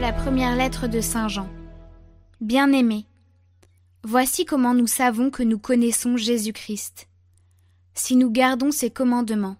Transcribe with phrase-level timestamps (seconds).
[0.00, 1.48] la première lettre de Saint Jean.
[2.40, 3.06] Bien-aimés,
[4.04, 7.08] voici comment nous savons que nous connaissons Jésus-Christ,
[7.94, 9.56] si nous gardons ses commandements.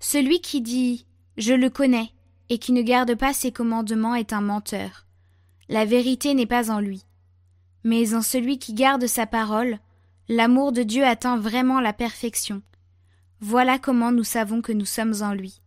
[0.00, 2.10] Celui qui dit Je le connais
[2.48, 5.06] et qui ne garde pas ses commandements est un menteur.
[5.68, 7.04] La vérité n'est pas en lui.
[7.84, 9.78] Mais en celui qui garde sa parole,
[10.28, 12.62] l'amour de Dieu atteint vraiment la perfection.
[13.40, 15.60] Voilà comment nous savons que nous sommes en lui.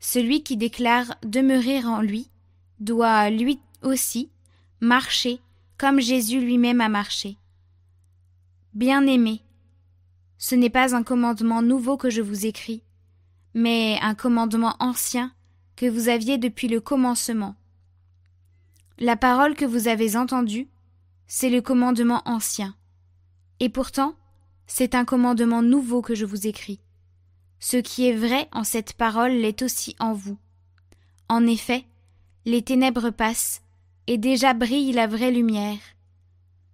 [0.00, 2.28] Celui qui déclare demeurer en lui
[2.84, 4.30] doit lui aussi
[4.80, 5.40] marcher
[5.78, 7.38] comme Jésus lui-même a marché.
[8.74, 9.42] Bien-aimés,
[10.38, 12.82] ce n'est pas un commandement nouveau que je vous écris,
[13.54, 15.32] mais un commandement ancien
[15.76, 17.54] que vous aviez depuis le commencement.
[18.98, 20.68] La parole que vous avez entendue,
[21.26, 22.74] c'est le commandement ancien.
[23.60, 24.14] Et pourtant,
[24.66, 26.80] c'est un commandement nouveau que je vous écris.
[27.58, 30.38] Ce qui est vrai en cette parole l'est aussi en vous.
[31.28, 31.84] En effet,
[32.44, 33.62] les ténèbres passent,
[34.06, 35.78] et déjà brille la vraie lumière.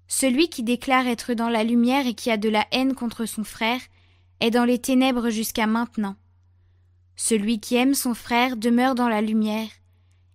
[0.07, 3.45] Celui qui déclare être dans la lumière et qui a de la haine contre son
[3.45, 3.81] frère
[4.41, 6.17] est dans les ténèbres jusqu'à maintenant.
[7.17, 9.69] Celui qui aime son frère demeure dans la lumière,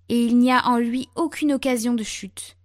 [0.10, 2.58] et il n'y a en lui aucune occasion de chute.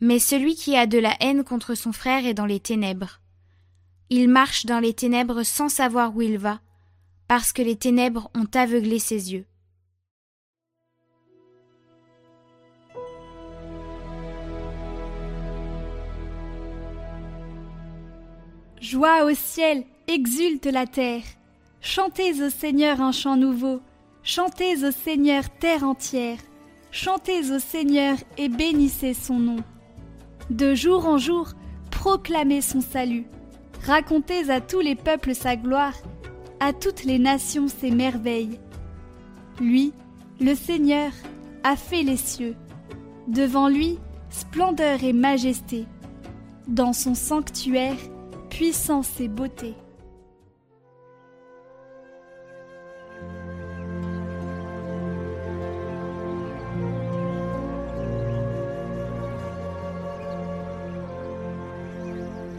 [0.00, 3.20] Mais celui qui a de la haine contre son frère est dans les ténèbres.
[4.08, 6.60] Il marche dans les ténèbres sans savoir où il va,
[7.28, 9.46] parce que les ténèbres ont aveuglé ses yeux.
[18.84, 21.22] Joie au ciel, exulte la terre.
[21.80, 23.80] Chantez au Seigneur un chant nouveau.
[24.22, 26.36] Chantez au Seigneur terre entière.
[26.90, 29.56] Chantez au Seigneur et bénissez son nom.
[30.50, 31.54] De jour en jour,
[31.90, 33.24] proclamez son salut.
[33.86, 35.94] Racontez à tous les peuples sa gloire
[36.60, 38.60] à toutes les nations ses merveilles.
[39.62, 39.94] Lui,
[40.40, 41.10] le Seigneur,
[41.62, 42.54] a fait les cieux.
[43.28, 43.98] Devant lui,
[44.28, 45.86] splendeur et majesté.
[46.68, 47.96] Dans son sanctuaire,
[48.54, 49.74] puissance et beauté.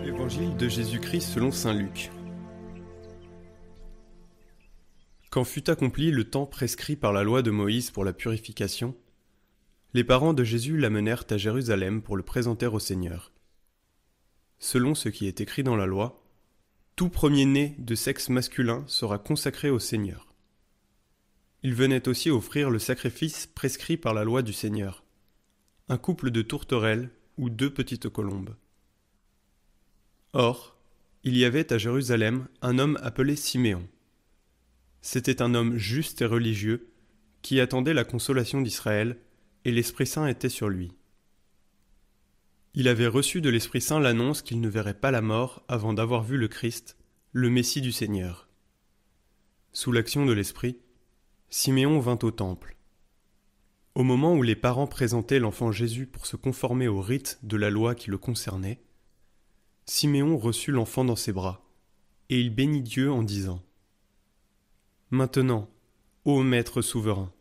[0.06, 2.12] Évangile de Jésus-Christ selon Saint Luc.
[5.30, 8.98] Quand fut accompli le temps prescrit par la loi de Moïse pour la purification,
[9.94, 13.32] les parents de Jésus l'amenèrent à Jérusalem pour le présenter au Seigneur.
[14.60, 16.24] Selon ce qui est écrit dans la loi,
[16.96, 20.34] tout premier-né de sexe masculin sera consacré au Seigneur.
[21.62, 25.04] Il venait aussi offrir le sacrifice prescrit par la loi du Seigneur,
[25.90, 28.56] un couple de tourterelles ou deux petites colombes.
[30.34, 30.78] Or,
[31.24, 33.88] il y avait à Jérusalem un homme appelé Siméon.
[35.02, 36.92] C'était un homme juste et religieux,
[37.42, 39.18] qui attendait la consolation d'Israël,
[39.66, 40.92] et l'Esprit Saint était sur lui.
[42.78, 46.24] Il avait reçu de l'Esprit Saint l'annonce qu'il ne verrait pas la mort avant d'avoir
[46.24, 46.98] vu le Christ,
[47.32, 48.50] le Messie du Seigneur.
[49.72, 50.78] Sous l'action de l'Esprit,
[51.50, 52.76] Siméon vint au temple.
[53.94, 57.70] Au moment où les parents présentaient l'enfant Jésus pour se conformer au rite de la
[57.70, 58.82] loi qui le concernait,
[59.86, 61.66] Siméon reçut l'enfant dans ses bras,
[62.30, 63.64] et il bénit Dieu en disant
[65.12, 65.70] Maintenant,
[66.26, 67.32] ô Maître souverain,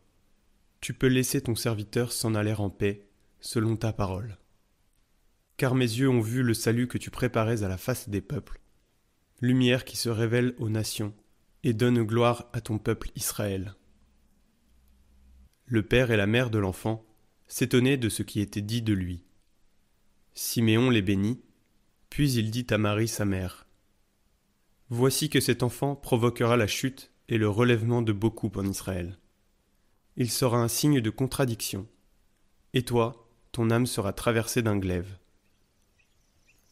[0.81, 3.09] tu peux laisser ton serviteur s'en aller en paix,
[3.41, 4.39] selon ta parole.
[5.56, 8.60] Car mes yeux ont vu le salut que tu préparais à la face des peuples,
[9.41, 11.15] lumière qui se révèle aux nations
[11.62, 13.75] et donne gloire à ton peuple Israël.
[15.66, 17.06] Le père et la mère de l'enfant
[17.47, 19.25] s'étonnaient de ce qui était dit de lui.
[20.34, 21.41] Siméon les bénit,
[22.10, 23.66] puis il dit à Marie sa mère
[24.91, 29.18] Voici que cet enfant provoquera la chute et le relèvement de beaucoup en Israël.
[30.16, 31.89] Il sera un signe de contradiction.
[32.74, 35.16] Et toi, ton âme sera traversée d'un glaive.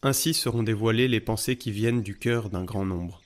[0.04, 3.22] Ainsi seront dévoilées les pensées qui viennent du cœur d'un grand nombre.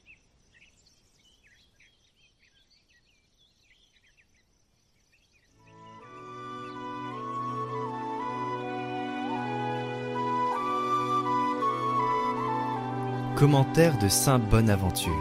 [13.36, 15.12] Commentaire de Saint Bonaventure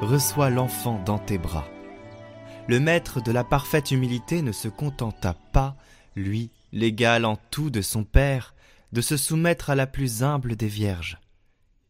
[0.00, 1.68] reçois l'enfant dans tes bras.
[2.68, 5.76] Le maître de la parfaite humilité ne se contenta pas,
[6.14, 8.54] lui, l'égal en tout de son Père,
[8.92, 11.18] de se soumettre à la plus humble des vierges.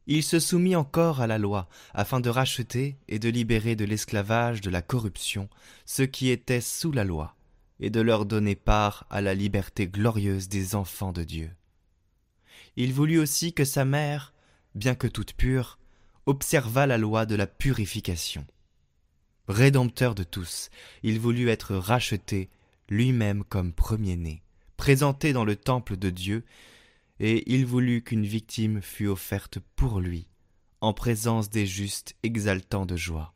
[0.07, 4.63] Il se soumit encore à la loi, afin de racheter et de libérer de l'esclavage
[4.63, 5.49] de la corruption
[5.85, 7.37] ceux qui étaient sous la loi,
[7.79, 11.51] et de leur donner part à la liberté glorieuse des enfants de Dieu.
[12.77, 14.33] Il voulut aussi que sa mère,
[14.75, 15.79] bien que toute pure,
[16.27, 18.47] observa la loi de la purification.
[19.47, 20.71] Rédempteur de tous,
[21.03, 22.51] il voulut être racheté
[22.89, 24.43] lui-même comme premier-né,
[24.77, 26.45] présenté dans le temple de Dieu,
[27.21, 30.29] et il voulut qu'une victime fût offerte pour lui,
[30.81, 33.35] en présence des justes exaltants de joie.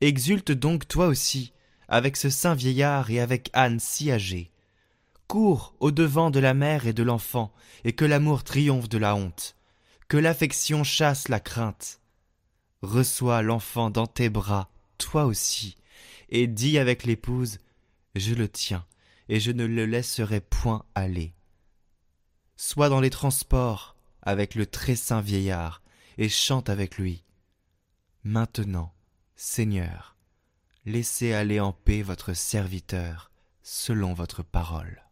[0.00, 1.52] Exulte donc toi aussi,
[1.88, 4.50] avec ce saint vieillard et avec Anne si âgée.
[5.26, 7.52] Cours au devant de la mère et de l'enfant,
[7.84, 9.56] et que l'amour triomphe de la honte,
[10.08, 12.00] que l'affection chasse la crainte.
[12.82, 15.76] Reçois l'enfant dans tes bras, toi aussi,
[16.28, 17.58] et dis avec l'épouse,
[18.14, 18.86] Je le tiens,
[19.28, 21.35] et je ne le laisserai point aller.
[22.56, 25.82] Sois dans les transports avec le très saint vieillard,
[26.18, 27.24] et chante avec lui.
[28.24, 28.92] Maintenant,
[29.36, 30.16] Seigneur,
[30.84, 33.30] laissez aller en paix votre serviteur
[33.62, 35.05] selon votre parole.